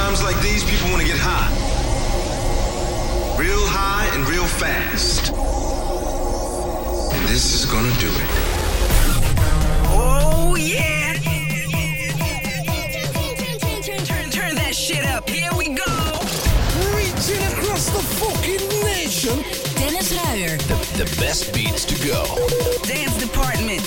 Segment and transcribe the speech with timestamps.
[0.00, 1.50] times like these, people want to get high.
[3.38, 5.32] Real high and real fast.
[7.14, 8.30] And this is gonna do it.
[9.92, 11.12] Oh, yeah.
[14.10, 15.28] Turn, turn that shit up.
[15.28, 15.92] Here we go.
[16.96, 19.36] Reaching across the fucking nation.
[19.76, 20.56] Dennis Ruyer.
[20.70, 22.24] The, the best beats to go.
[22.84, 23.84] Dance department.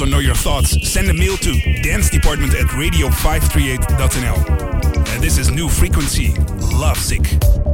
[0.00, 1.52] also know your thoughts, send a mail to
[1.82, 4.48] dance department at radio538.nl.
[4.94, 6.34] And uh, this is New Frequency,
[6.72, 7.67] Love Sick.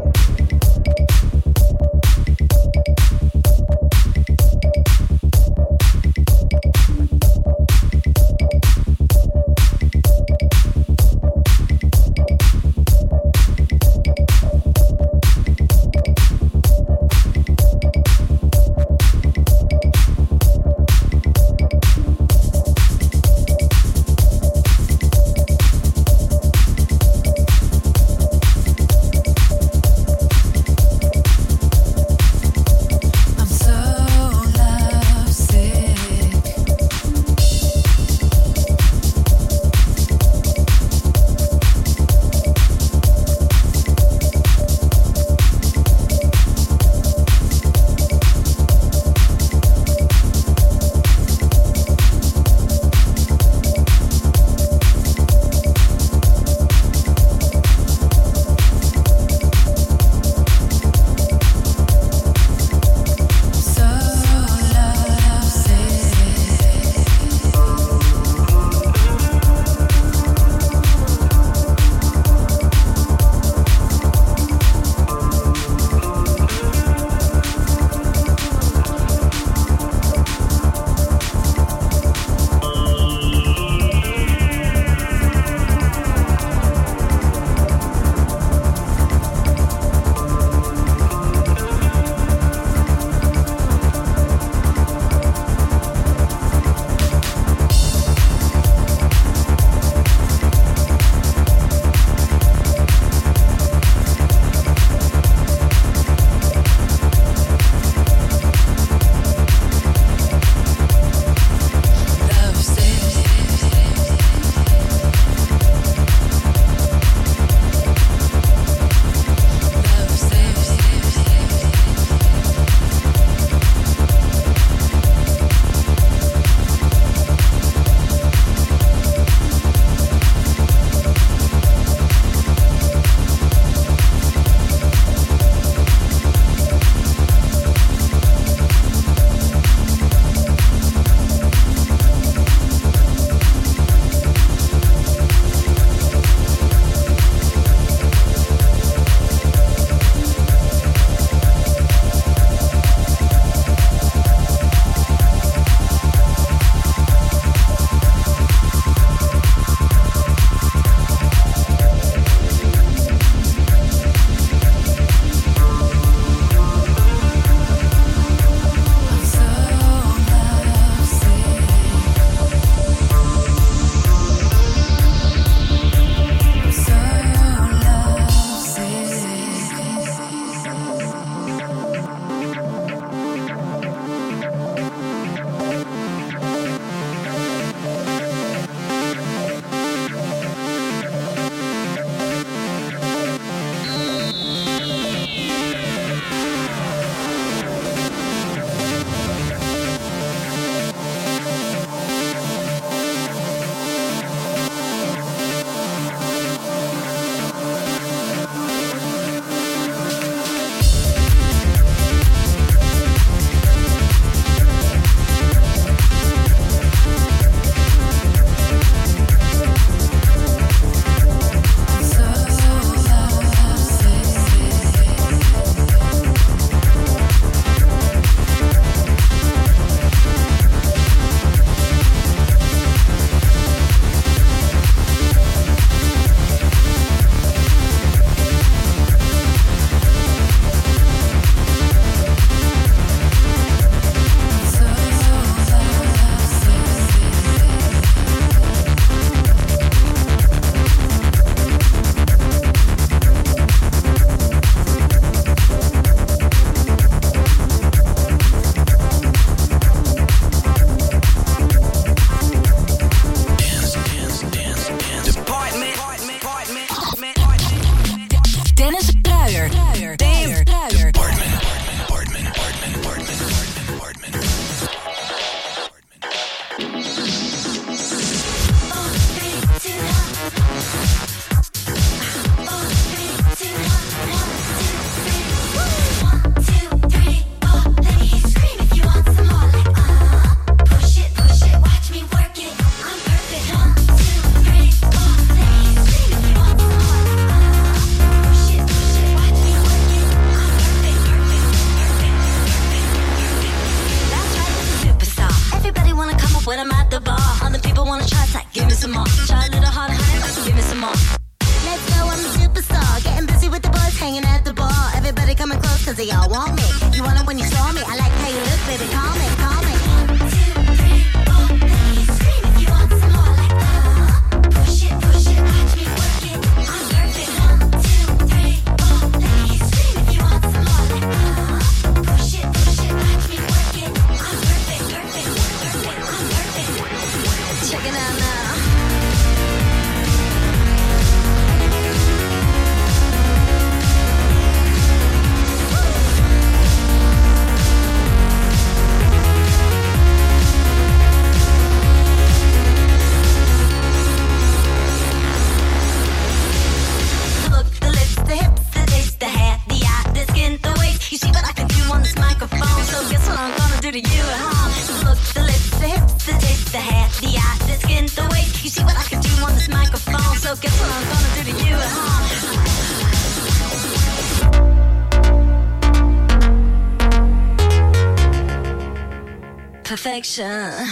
[380.25, 381.05] Perfection.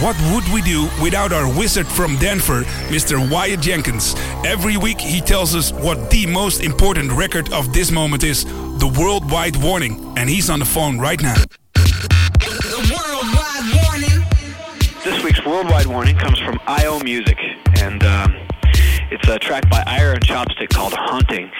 [0.00, 3.30] what would we do without our wizard from Denver, Mr.
[3.30, 4.14] Wyatt Jenkins?
[4.46, 8.90] Every week he tells us what the most important record of this moment is the
[8.98, 10.14] worldwide warning.
[10.16, 11.36] And he's on the phone right now.
[11.74, 14.26] The worldwide warning.
[15.04, 17.36] This week's worldwide warning comes from IO Music,
[17.76, 18.34] and um,
[19.10, 21.50] it's a track by Iron Chopstick called "Haunting."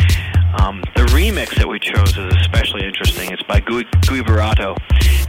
[0.61, 3.31] Um, the remix that we chose is especially interesting.
[3.33, 4.77] It's by Gui, Gui Boratto,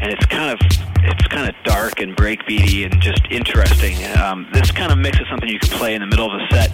[0.01, 0.59] and it's kind of
[1.03, 3.95] it's kind of dark and breakbeaty and just interesting.
[4.17, 6.53] Um, this kind of mix is something you can play in the middle of a
[6.53, 6.71] set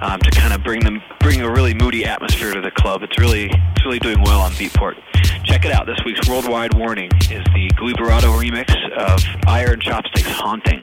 [0.00, 3.02] um, to kind of bring them bring a really moody atmosphere to the club.
[3.02, 4.94] It's really it's really doing well on Beatport.
[5.44, 5.86] Check it out.
[5.86, 10.82] This week's worldwide warning is the Gui Boratto remix of Iron Chopstick's "Haunting."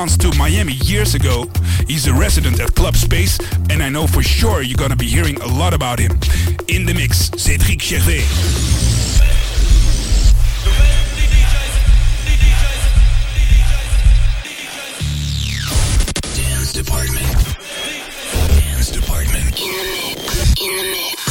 [0.00, 1.46] France to Miami years ago.
[1.86, 5.38] He's a resident at Club Space, and I know for sure you're gonna be hearing
[5.42, 6.12] a lot about him.
[6.68, 8.24] In the mix, Cédric Gervais.
[16.72, 17.56] Department.
[18.48, 19.60] Dance Department.
[19.60, 20.60] In the mix.
[20.62, 21.29] In the mix.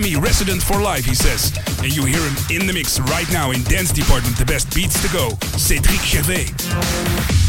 [0.00, 1.52] Resident for life, he says.
[1.82, 5.00] And you hear him in the mix right now in Dance Department, the best beats
[5.02, 5.30] to go.
[5.58, 7.41] Cédric Gervais.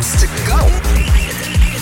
[0.00, 0.56] to go.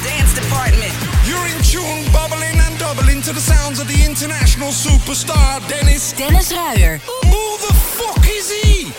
[0.02, 0.92] Dance department.
[1.24, 6.12] You're in tune, bubbling and doubling to the sounds of the international superstar Dennis.
[6.14, 6.98] Dennis Ruyer.
[6.98, 8.92] Who the fuck is he?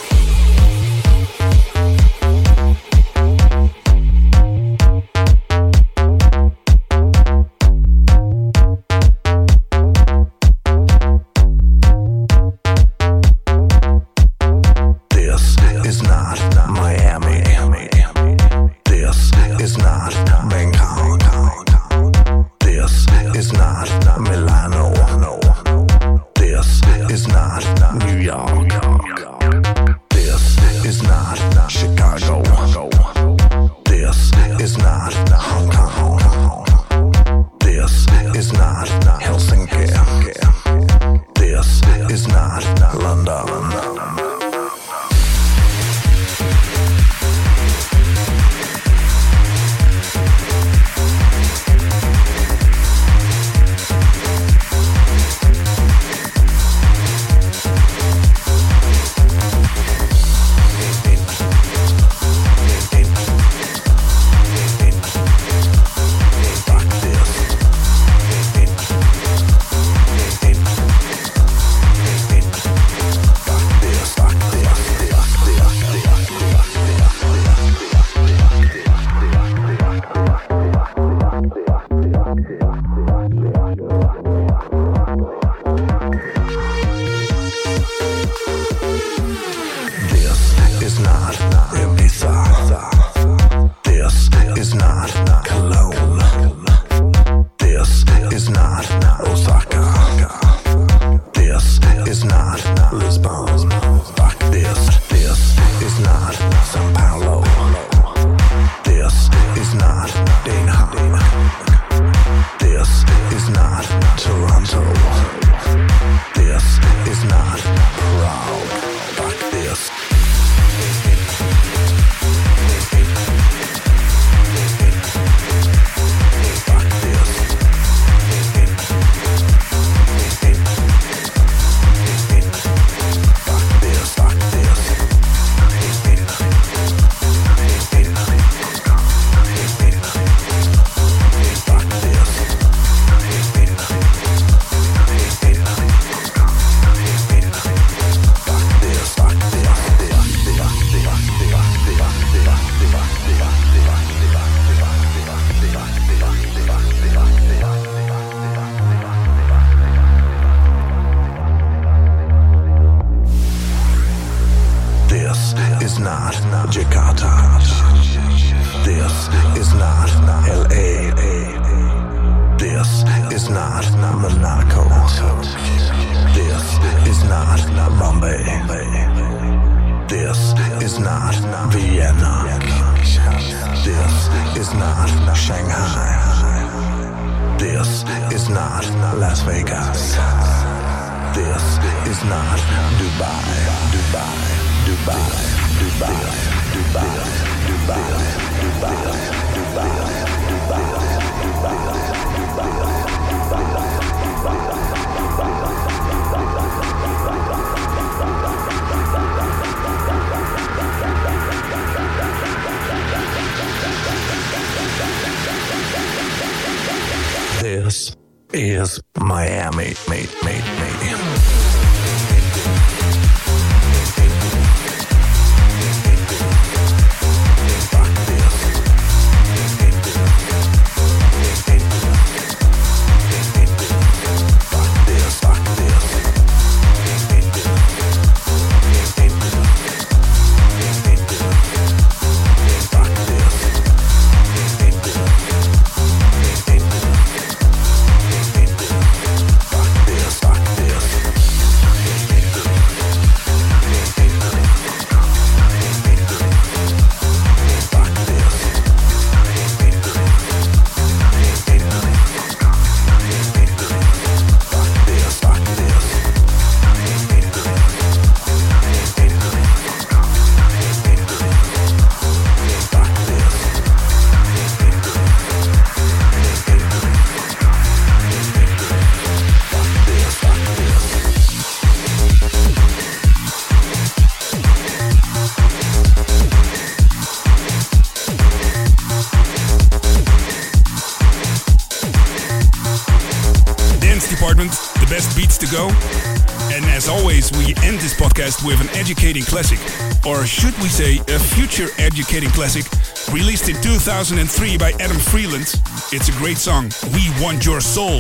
[299.10, 299.80] Educating classic.
[300.24, 302.86] Or should we say, a future educating classic,
[303.34, 305.74] released in 2003 by Adam Freeland.
[306.12, 308.20] It's a great song, We Want Your Soul.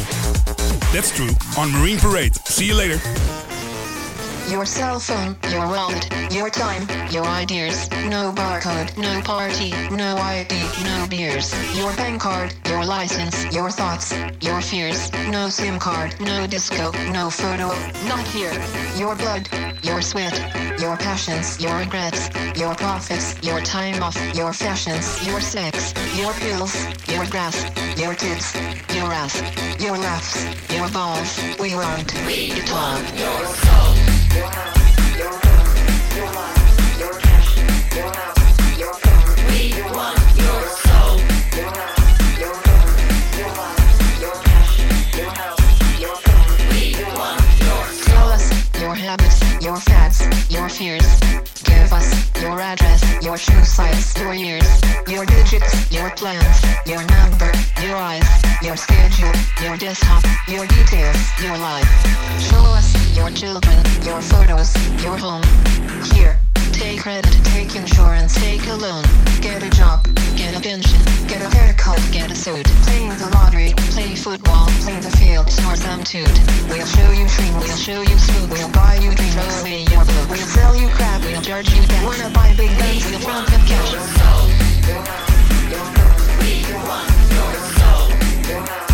[0.91, 1.29] That's true,
[1.59, 2.35] on Marine Parade.
[2.47, 2.99] See you later.
[4.49, 6.81] Your cell phone, your wallet, your time,
[7.11, 7.87] your ideas.
[8.09, 11.53] No barcode, no party, no ID, no beers.
[11.77, 15.11] Your bank card, your license, your thoughts, your fears.
[15.29, 17.67] No SIM card, no disco, no photo,
[18.07, 18.51] not here.
[18.97, 19.47] Your blood,
[19.83, 20.35] your sweat,
[20.79, 26.73] your passions, your regrets, your profits, your time off, your fashions, your sex, your pills,
[27.07, 27.55] your grass,
[27.99, 28.55] your tits,
[28.95, 29.39] your ass,
[29.79, 30.43] your laughs,
[30.73, 31.39] your balls.
[31.59, 32.13] We want
[34.36, 34.51] you're
[35.17, 35.32] your
[37.95, 38.28] You're mine.
[48.99, 50.19] Habits, your fads,
[50.49, 51.07] your fears.
[51.63, 52.07] Give us
[52.41, 54.69] your address, your shoe size, your years,
[55.07, 58.27] your digits, your plans, your number, your eyes,
[58.61, 59.31] your schedule,
[59.63, 61.87] your desktop, your details, your life.
[62.39, 65.43] Show us your children, your photos, your home.
[66.13, 66.39] Here,
[66.80, 69.03] take credit, take insurance, take a loan,
[69.41, 70.07] get a job,
[70.38, 74.97] get a pension, get a haircut, get a suit, play the lottery, play football, play
[74.99, 76.32] the field, snort some toot.
[76.69, 80.27] We'll show you dream, we'll show you smooth, we'll buy you dream, away your blue,
[80.30, 82.05] we'll sell you crap, we'll charge you debt.
[82.05, 83.91] Wanna buy big guns, we'll front them cash.
[88.71, 88.88] Your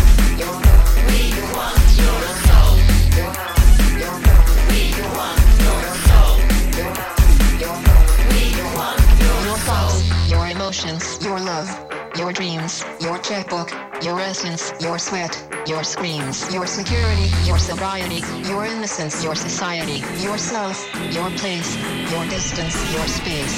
[10.76, 11.68] emotions, your love,
[12.16, 13.70] your dreams, your checkbook,
[14.02, 15.32] your essence, your sweat,
[15.66, 20.76] your screams, your security, your sobriety, your innocence, your society, yourself,
[21.12, 21.76] your place,
[22.10, 23.56] your distance, your space.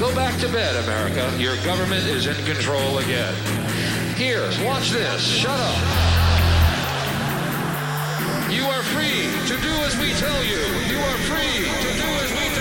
[0.00, 1.32] Go back to bed, America.
[1.38, 3.34] Your government is in control again.
[4.16, 5.22] Here, watch this.
[5.22, 5.78] Shut up.
[8.50, 10.62] You are free to do as we tell you.
[10.90, 12.57] You are free to do as we tell you.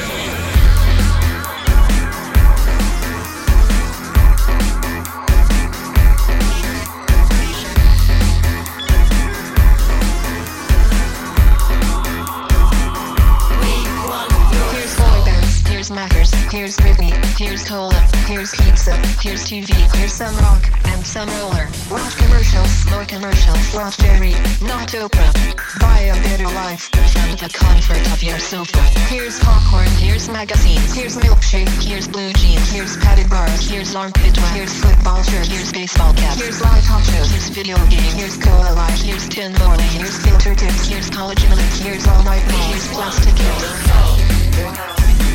[15.88, 17.96] Here's mackers, here's Britney, here's cola,
[18.28, 18.92] here's pizza,
[19.24, 21.70] here's TV, here's some rock, and some roller.
[21.90, 25.32] Watch commercials, more commercials, watch Jerry, not Oprah.
[25.80, 28.78] Buy a better life from the comfort of your sofa.
[29.08, 34.52] Here's popcorn, here's magazines, here's milkshake, here's blue jeans, here's padded bars, here's armpit wax,
[34.52, 38.76] here's football shirt, here's baseball cap, here's live talk show, here's video game, here's cola
[38.76, 43.40] life, here's tin morning, here's filter tips, here's college milk, here's all night here's plastic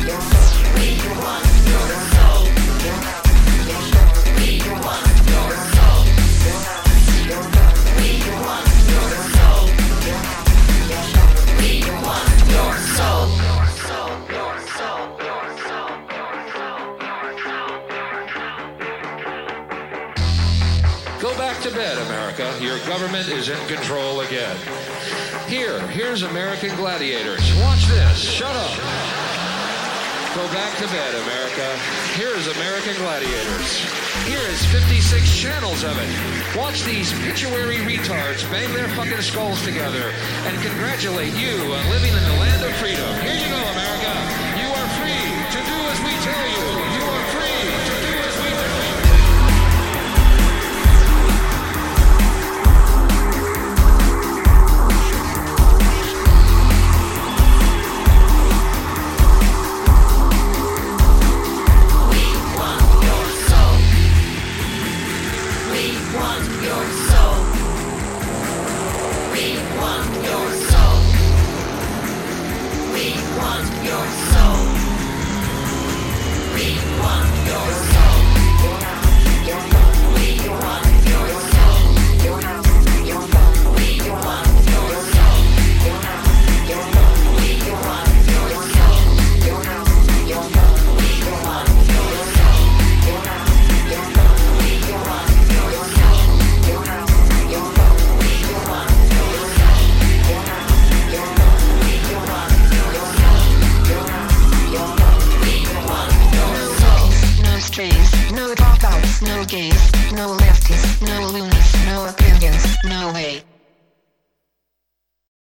[0.05, 0.32] here's
[27.03, 27.53] Gladiators.
[27.61, 28.17] Watch this.
[28.17, 29.22] Shut up.
[30.35, 31.77] Go back to bed, America.
[32.17, 33.85] Here's American Gladiators.
[34.25, 36.57] Here is 56 channels of it.
[36.57, 40.09] Watch these pituitary retards bang their fucking skulls together
[40.49, 43.13] and congratulate you on living in the land of freedom.
[43.21, 44.09] Here you go, America.
[44.57, 46.92] You are free to do as we tell you.